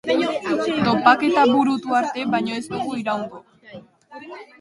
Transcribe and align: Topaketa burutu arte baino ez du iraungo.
Topaketa 0.85 1.41
burutu 1.51 1.91
arte 1.99 2.23
baino 2.37 2.55
ez 2.61 2.63
du 2.71 2.79
iraungo. 3.03 3.43